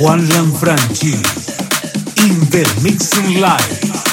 Juan 0.00 0.20
Lanfranchi 0.20 1.12
in 2.24 2.38
the 2.50 2.80
mixing 2.82 3.40
live. 3.40 4.07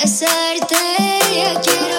besarte, 0.00 0.76
ya 1.34 1.60
quiero 1.60 1.97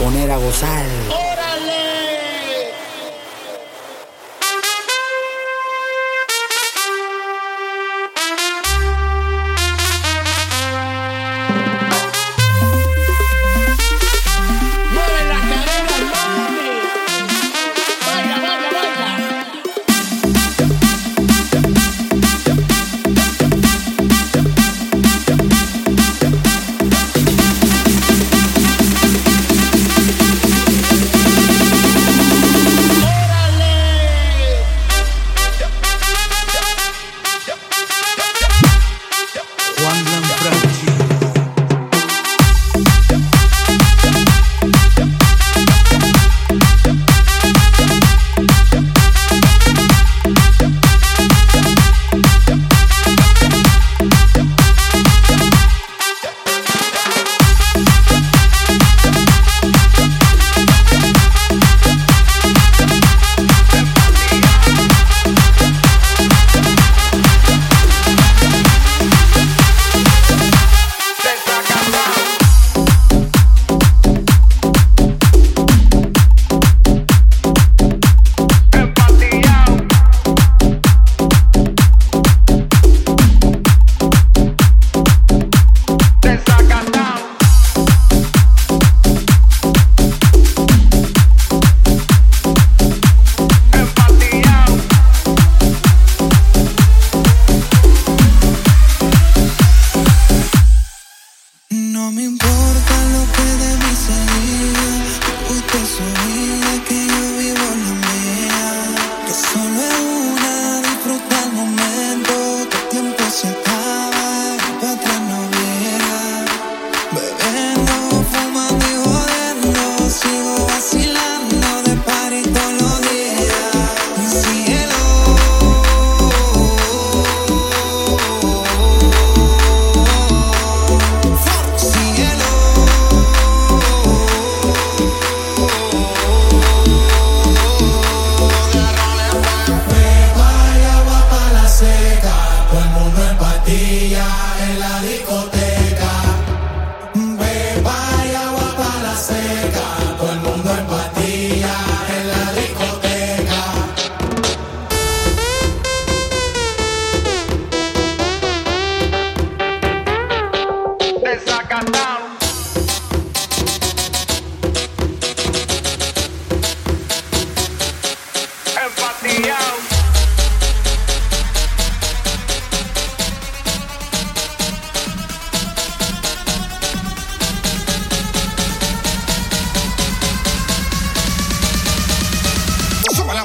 poner 0.00 0.30
a 0.30 0.38
gozar. 0.38 0.99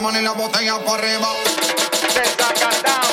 mano 0.05 0.19
en 0.19 0.23
la 0.23 0.33
botella 0.33 0.77
para 0.85 0.97
arriba. 0.99 1.27
Desacatado. 2.13 3.04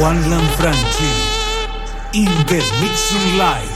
Juan 0.00 0.16
Lanfranchi 0.30 1.12
in 2.14 2.24
the 2.46 2.60
mixing 2.80 3.36
live. 3.36 3.69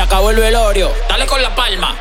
Se 0.00 0.04
acabó 0.04 0.30
el 0.30 0.38
velorio. 0.38 0.90
Dale 1.10 1.26
con 1.26 1.42
la 1.42 1.54
palma. 1.54 1.94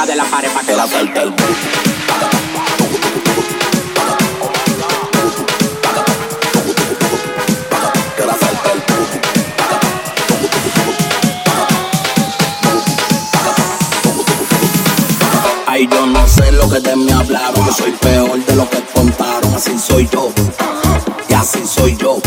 pega 0.00 0.06
de 0.06 0.16
la 0.16 0.24
pared 0.24 0.50
para 0.50 0.66
que 0.66 0.76
la 0.76 0.86
salte 0.86 1.22
el 1.22 1.34
Ay, 15.66 15.88
yo 15.90 16.06
no 16.06 16.26
sé 16.26 16.50
lo 16.52 16.68
que 16.68 16.80
de 16.80 16.96
mí 16.96 17.10
hablaron, 17.12 17.64
yo 17.64 17.72
soy 17.72 17.92
peor 17.92 18.44
de 18.44 18.56
lo 18.56 18.68
que 18.68 18.82
contaron, 18.92 19.54
así 19.54 19.78
soy 19.78 20.08
yo, 20.12 20.32
y 21.28 21.32
así 21.32 21.64
soy 21.64 21.96
yo. 21.96 22.20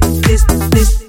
this, 0.00 0.44
this, 0.44 0.68
this. 0.70 1.07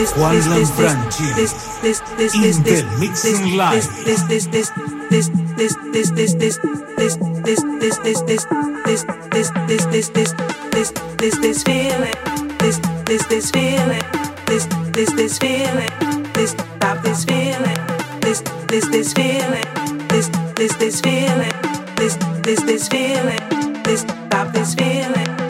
This, 0.00 0.12
this, 0.12 0.46
this, 0.46 0.70
this, 1.82 2.00
this, 2.16 2.32
This 11.20 11.36
this 11.38 11.62
feeling, 11.62 12.12
this 12.58 12.78
this 13.06 13.26
this 13.26 13.50
feeling, 13.50 14.02
this 14.46 14.66
this 14.92 15.12
this 15.12 15.38
feeling, 15.38 16.32
this 16.32 16.50
stop 16.52 17.02
this 17.02 17.24
feeling, 17.24 17.76
this 18.20 18.40
this 18.68 18.88
this 18.88 19.12
feeling, 19.12 19.64
this 20.08 20.28
this 20.56 20.74
this 20.76 21.00
feeling, 21.00 21.52
this 21.96 22.16
this 22.42 22.62
this 22.62 22.88
feeling, 22.88 23.82
this 23.82 24.00
stop 24.00 24.52
this 24.52 24.74
feeling. 24.74 25.49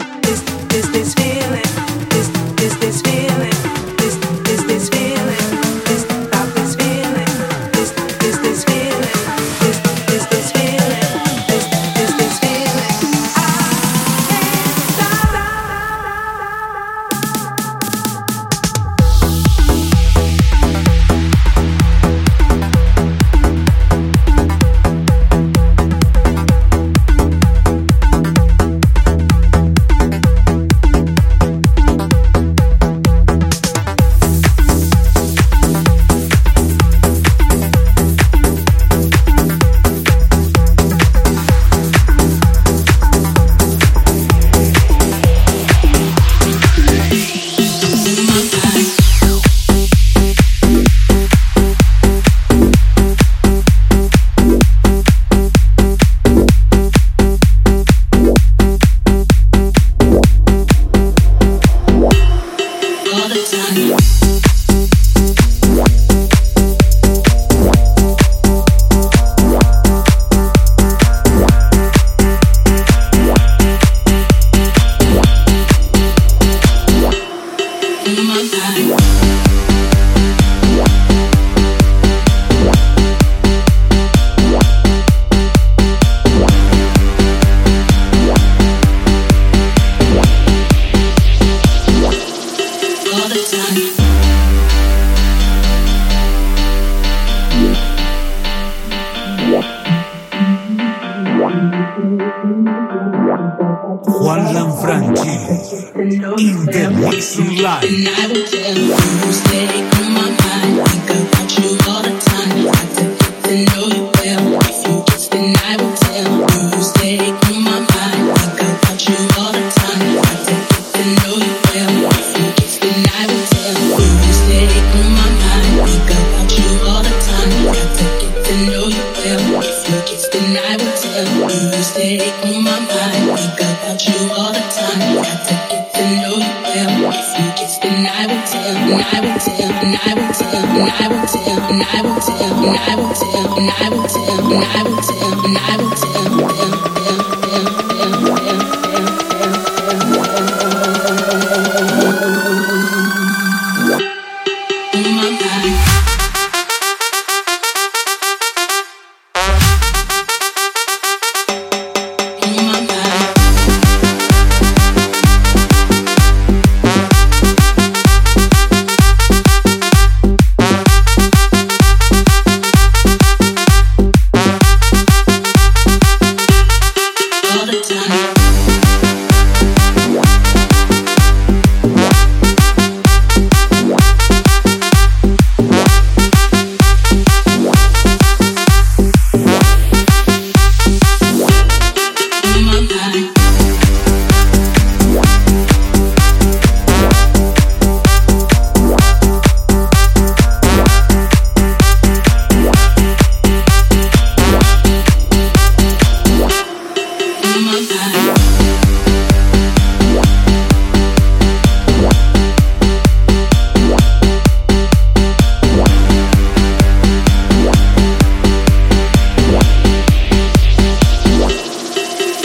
and 141.71 141.83
I 141.83 142.01
will 142.01 142.19
tell, 142.19 142.53
and 142.67 142.77
I 142.77 142.95
will 142.97 143.13
tell, 143.13 143.57
and 143.57 143.71
I 143.71 143.89
will 143.89 144.07
tell, 144.07 144.51
and 144.51 144.65
I 144.65 144.83
will 144.83 145.01
tell, 145.01 145.45
and 145.45 145.57
I 145.57 145.77
will 145.77 145.91
tell. 145.95 146.20